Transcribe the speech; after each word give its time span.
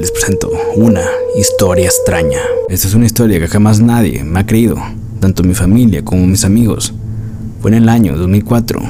Les 0.00 0.10
presento 0.10 0.50
una 0.76 1.02
historia 1.36 1.84
extraña. 1.84 2.38
Esta 2.70 2.88
es 2.88 2.94
una 2.94 3.04
historia 3.04 3.38
que 3.38 3.48
jamás 3.48 3.80
nadie 3.80 4.24
me 4.24 4.40
ha 4.40 4.46
creído, 4.46 4.76
tanto 5.20 5.42
mi 5.42 5.52
familia 5.52 6.02
como 6.02 6.26
mis 6.26 6.46
amigos. 6.46 6.94
Fue 7.60 7.70
en 7.70 7.76
el 7.82 7.88
año 7.90 8.16
2004. 8.16 8.80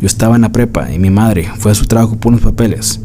Yo 0.00 0.06
estaba 0.06 0.36
en 0.36 0.40
la 0.40 0.52
prepa 0.52 0.90
y 0.90 0.98
mi 0.98 1.10
madre 1.10 1.50
fue 1.58 1.70
a 1.70 1.74
su 1.74 1.84
trabajo 1.84 2.16
por 2.16 2.32
unos 2.32 2.40
papeles. 2.40 2.98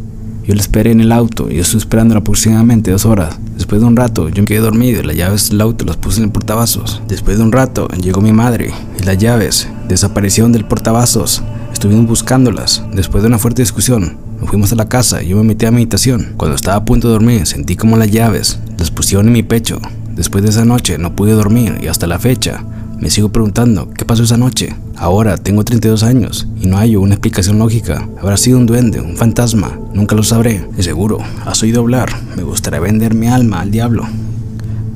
Yo 0.47 0.55
la 0.55 0.61
esperé 0.61 0.91
en 0.91 1.01
el 1.01 1.11
auto 1.11 1.51
y 1.51 1.59
estuve 1.59 1.79
esperando 1.79 2.15
aproximadamente 2.15 2.91
dos 2.91 3.05
horas. 3.05 3.37
Después 3.58 3.81
de 3.81 3.87
un 3.87 3.97
rato 3.97 4.29
yo 4.29 4.41
me 4.41 4.47
quedé 4.47 4.60
dormido 4.60 5.01
y 5.01 5.03
las 5.03 5.17
llaves 5.17 5.49
del 5.49 5.60
auto 5.60 5.83
las 5.83 5.97
puse 5.97 6.19
en 6.19 6.28
el 6.28 6.31
portavasos. 6.31 7.01
Después 7.10 7.39
de 7.39 7.44
un 7.44 7.51
rato 7.51 7.89
llegó 7.89 8.21
mi 8.21 8.31
madre 8.31 8.71
y 9.01 9.03
las 9.03 9.17
llaves 9.17 9.67
desaparecieron 9.89 10.53
del 10.53 10.63
portavasos. 10.63 11.44
Estuvimos 11.73 12.07
buscándolas. 12.07 12.85
Después 12.94 13.21
de 13.21 13.28
una 13.28 13.37
fuerte 13.37 13.63
discusión, 13.63 14.28
nos 14.40 14.49
fuimos 14.49 14.71
a 14.71 14.76
la 14.76 14.90
casa 14.90 15.21
y 15.24 15.29
yo 15.29 15.37
me 15.37 15.44
metí 15.44 15.65
a 15.65 15.71
meditación. 15.71 16.34
Cuando 16.38 16.55
estaba 16.55 16.77
a 16.77 16.85
punto 16.85 17.08
de 17.08 17.13
dormir, 17.13 17.45
sentí 17.45 17.76
como 17.76 17.98
las 17.98 18.12
llaves 18.12 18.59
las 18.77 18.91
pusieron 18.91 19.27
en 19.27 19.34
mi 19.34 19.43
pecho. 19.43 19.79
Después 20.15 20.43
de 20.43 20.49
esa 20.49 20.65
noche 20.65 20.98
no 20.98 21.15
pude 21.15 21.31
dormir 21.34 21.77
y 21.81 21.88
hasta 21.88 22.07
la 22.07 22.20
fecha 22.20 22.63
me 22.99 23.09
sigo 23.09 23.29
preguntando 23.29 23.89
qué 23.91 24.03
pasó 24.03 24.23
esa 24.23 24.38
noche. 24.38 24.75
Ahora 24.98 25.38
tengo 25.38 25.63
32 25.63 26.03
años 26.03 26.48
y 26.59 26.67
no 26.67 26.77
hay 26.77 26.98
una 26.98 27.13
explicación 27.13 27.57
lógica. 27.57 28.09
Habrá 28.21 28.35
sido 28.35 28.57
un 28.57 28.65
duende, 28.65 28.99
un 28.99 29.15
fantasma, 29.15 29.79
nunca 29.93 30.15
lo 30.15 30.23
sabré. 30.23 30.65
De 30.76 30.84
seguro, 30.84 31.20
has 31.45 31.63
oído 31.63 31.79
hablar. 31.79 32.09
Me 32.35 32.43
gustaría 32.43 32.81
vender 32.81 33.13
mi 33.13 33.27
alma 33.27 33.62
al 33.62 33.71
diablo. 33.71 34.05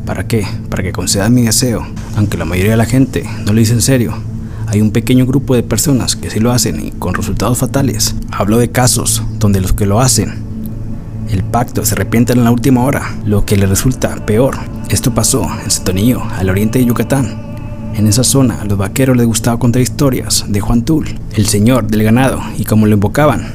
¿Para 0.06 0.28
qué? 0.28 0.46
Para 0.70 0.84
que 0.84 0.92
conceda 0.92 1.30
mi 1.30 1.44
deseo. 1.44 1.86
Aunque 2.18 2.38
la 2.38 2.44
mayoría 2.44 2.72
de 2.72 2.78
la 2.78 2.86
gente 2.86 3.24
no 3.46 3.54
lo 3.54 3.60
dice 3.60 3.74
en 3.74 3.82
serio. 3.82 4.14
Hay 4.74 4.82
un 4.82 4.90
pequeño 4.90 5.28
grupo 5.28 5.54
de 5.54 5.62
personas 5.62 6.16
que 6.16 6.32
sí 6.32 6.40
lo 6.40 6.52
hacen 6.52 6.84
y 6.84 6.90
con 6.90 7.14
resultados 7.14 7.60
fatales. 7.60 8.16
Hablo 8.32 8.58
de 8.58 8.72
casos 8.72 9.22
donde 9.38 9.62
los 9.62 9.72
que 9.72 9.86
lo 9.86 10.02
hacen, 10.02 10.34
el 11.30 11.44
pacto 11.44 11.86
se 11.86 11.94
arrepienten 11.94 12.40
en 12.40 12.44
la 12.44 12.50
última 12.50 12.84
hora, 12.84 13.16
lo 13.24 13.46
que 13.46 13.56
le 13.56 13.68
resulta 13.68 14.26
peor. 14.26 14.58
Esto 14.90 15.14
pasó 15.14 15.48
en 15.64 15.70
Setonillo, 15.70 16.24
al 16.24 16.50
oriente 16.50 16.80
de 16.80 16.86
Yucatán, 16.86 17.54
en 17.94 18.08
esa 18.08 18.24
zona 18.24 18.62
a 18.62 18.66
los 18.66 18.80
vaqueros 18.80 19.16
les 19.16 19.28
gustaba 19.28 19.60
contar 19.60 19.80
historias 19.80 20.46
de 20.48 20.60
Juan 20.60 20.82
Tul, 20.82 21.20
el 21.36 21.46
señor 21.46 21.86
del 21.86 22.02
ganado, 22.02 22.42
y 22.58 22.64
como 22.64 22.88
lo 22.88 22.96
invocaban, 22.96 23.52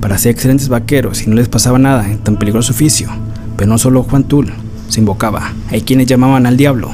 para 0.00 0.18
ser 0.18 0.30
excelentes 0.30 0.68
vaqueros 0.68 1.22
y 1.22 1.30
no 1.30 1.34
les 1.34 1.48
pasaba 1.48 1.80
nada 1.80 2.08
en 2.08 2.18
tan 2.18 2.36
peligroso 2.36 2.72
oficio. 2.72 3.08
Pero 3.56 3.68
no 3.68 3.76
solo 3.76 4.04
Juan 4.04 4.22
Tul 4.22 4.52
se 4.88 5.00
invocaba, 5.00 5.52
hay 5.70 5.80
quienes 5.80 6.06
llamaban 6.06 6.46
al 6.46 6.56
diablo. 6.56 6.92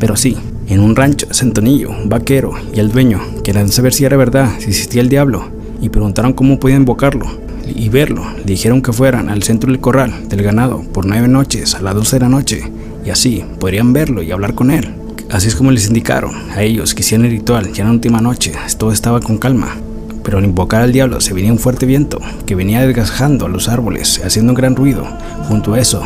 Pero 0.00 0.16
sí, 0.16 0.36
en 0.68 0.80
un 0.80 0.96
rancho 0.96 1.26
de 1.26 1.34
Santonillo, 1.34 1.90
un 1.90 2.08
vaquero 2.08 2.52
y 2.74 2.80
el 2.80 2.90
dueño 2.90 3.20
querían 3.42 3.68
saber 3.68 3.92
si 3.92 4.04
era 4.04 4.16
verdad, 4.16 4.50
si 4.58 4.70
existía 4.70 5.02
el 5.02 5.08
diablo, 5.08 5.44
y 5.80 5.88
preguntaron 5.88 6.32
cómo 6.32 6.58
podían 6.58 6.80
invocarlo 6.80 7.26
y 7.66 7.88
verlo. 7.88 8.24
Le 8.38 8.44
dijeron 8.44 8.82
que 8.82 8.92
fueran 8.92 9.28
al 9.28 9.42
centro 9.42 9.70
del 9.70 9.80
corral 9.80 10.28
del 10.28 10.42
ganado 10.42 10.82
por 10.92 11.06
nueve 11.06 11.28
noches 11.28 11.74
a 11.74 11.82
las 11.82 11.94
doce 11.94 12.16
de 12.16 12.20
la 12.20 12.28
noche, 12.28 12.70
y 13.04 13.10
así 13.10 13.44
podrían 13.58 13.92
verlo 13.92 14.22
y 14.22 14.32
hablar 14.32 14.54
con 14.54 14.70
él. 14.70 14.94
Así 15.30 15.48
es 15.48 15.56
como 15.56 15.70
les 15.70 15.88
indicaron 15.88 16.34
a 16.52 16.62
ellos 16.62 16.94
que 16.94 17.00
hicieran 17.00 17.26
el 17.26 17.32
ritual 17.32 17.72
ya 17.72 17.82
en 17.82 17.88
la 17.88 17.94
última 17.94 18.20
noche, 18.20 18.52
todo 18.78 18.92
estaba 18.92 19.20
con 19.20 19.38
calma. 19.38 19.76
Pero 20.22 20.38
al 20.38 20.44
invocar 20.44 20.80
al 20.80 20.92
diablo 20.92 21.20
se 21.20 21.34
venía 21.34 21.52
un 21.52 21.58
fuerte 21.58 21.84
viento 21.84 22.18
que 22.46 22.54
venía 22.54 22.86
desgajando 22.86 23.44
a 23.44 23.48
los 23.50 23.68
árboles, 23.68 24.22
haciendo 24.24 24.52
un 24.52 24.56
gran 24.56 24.74
ruido. 24.74 25.04
Junto 25.48 25.74
a 25.74 25.80
eso, 25.80 26.02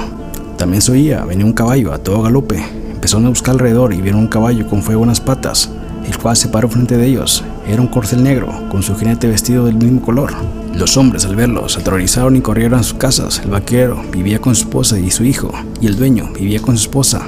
también 0.56 0.82
se 0.82 0.90
oía, 0.90 1.24
venía 1.24 1.46
un 1.46 1.52
caballo 1.52 1.92
a 1.92 1.98
todo 1.98 2.22
galope. 2.22 2.77
Empezaron 3.08 3.24
a 3.24 3.30
buscar 3.30 3.54
alrededor 3.54 3.94
y 3.94 4.02
vieron 4.02 4.20
un 4.20 4.28
caballo 4.28 4.66
con 4.66 4.82
fuego 4.82 5.02
en 5.02 5.08
las 5.08 5.22
patas, 5.22 5.70
el 6.06 6.18
cual 6.18 6.36
se 6.36 6.48
paró 6.48 6.68
frente 6.68 6.98
de 6.98 7.06
ellos. 7.06 7.42
Era 7.66 7.80
un 7.80 7.88
corcel 7.88 8.22
negro, 8.22 8.68
con 8.68 8.82
su 8.82 8.94
jinete 8.96 9.26
vestido 9.28 9.64
del 9.64 9.76
mismo 9.76 10.02
color. 10.02 10.34
Los 10.74 10.98
hombres 10.98 11.24
al 11.24 11.34
verlo 11.34 11.70
se 11.70 11.80
aterrorizaron 11.80 12.36
y 12.36 12.42
corrieron 12.42 12.78
a 12.78 12.82
sus 12.82 12.98
casas. 12.98 13.40
El 13.42 13.52
vaquero 13.52 14.04
vivía 14.12 14.42
con 14.42 14.54
su 14.54 14.64
esposa 14.64 14.98
y 14.98 15.10
su 15.10 15.24
hijo, 15.24 15.50
y 15.80 15.86
el 15.86 15.96
dueño 15.96 16.28
vivía 16.38 16.60
con 16.60 16.76
su 16.76 16.82
esposa. 16.82 17.22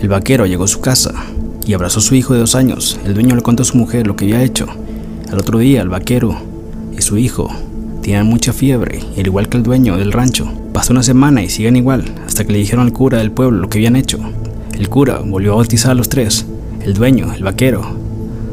El 0.00 0.08
vaquero 0.08 0.46
llegó 0.46 0.64
a 0.64 0.68
su 0.68 0.80
casa 0.80 1.12
y 1.66 1.74
abrazó 1.74 1.98
a 1.98 2.02
su 2.02 2.14
hijo 2.14 2.32
de 2.32 2.40
dos 2.40 2.54
años. 2.54 2.98
El 3.04 3.12
dueño 3.12 3.36
le 3.36 3.42
contó 3.42 3.62
a 3.62 3.66
su 3.66 3.76
mujer 3.76 4.06
lo 4.06 4.16
que 4.16 4.24
había 4.24 4.42
hecho. 4.42 4.68
Al 5.30 5.38
otro 5.38 5.58
día, 5.58 5.82
el 5.82 5.90
vaquero 5.90 6.34
y 6.96 7.02
su 7.02 7.18
hijo 7.18 7.50
tenían 8.02 8.26
mucha 8.26 8.54
fiebre, 8.54 9.00
al 9.18 9.26
igual 9.26 9.50
que 9.50 9.58
el 9.58 9.64
dueño 9.64 9.98
del 9.98 10.12
rancho. 10.12 10.50
Pasó 10.72 10.94
una 10.94 11.02
semana 11.02 11.42
y 11.42 11.50
siguen 11.50 11.76
igual, 11.76 12.06
hasta 12.26 12.46
que 12.46 12.54
le 12.54 12.58
dijeron 12.58 12.86
al 12.86 12.94
cura 12.94 13.18
del 13.18 13.32
pueblo 13.32 13.58
lo 13.58 13.68
que 13.68 13.76
habían 13.76 13.96
hecho. 13.96 14.18
El 14.80 14.88
cura 14.88 15.18
volvió 15.18 15.52
a 15.52 15.56
bautizar 15.56 15.90
a 15.90 15.94
los 15.94 16.08
tres. 16.08 16.46
El 16.82 16.94
dueño, 16.94 17.34
el 17.34 17.42
vaquero, 17.42 17.82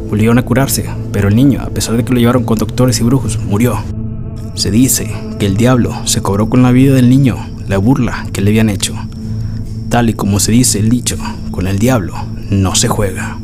volvieron 0.10 0.38
a 0.38 0.44
curarse, 0.44 0.86
pero 1.14 1.30
el 1.30 1.38
niño, 1.38 1.62
a 1.62 1.70
pesar 1.70 1.96
de 1.96 2.04
que 2.04 2.14
lo 2.14 2.20
llevaron 2.20 2.44
con 2.44 2.58
doctores 2.58 3.00
y 3.00 3.04
brujos, 3.04 3.40
murió. 3.40 3.82
Se 4.54 4.70
dice 4.70 5.10
que 5.40 5.46
el 5.46 5.56
diablo 5.56 5.96
se 6.04 6.22
cobró 6.22 6.50
con 6.50 6.64
la 6.64 6.72
vida 6.72 6.94
del 6.96 7.10
niño 7.10 7.38
la 7.70 7.78
burla 7.78 8.28
que 8.34 8.42
le 8.42 8.50
habían 8.50 8.70
hecho. 8.70 8.94
Tal 9.88 10.10
y 10.10 10.16
como 10.16 10.42
se 10.42 10.52
dice 10.52 10.80
el 10.80 10.90
dicho, 10.90 11.16
con 11.50 11.66
el 11.66 11.80
diablo 11.80 12.14
no 12.50 12.76
se 12.76 12.90
juega. 12.90 13.40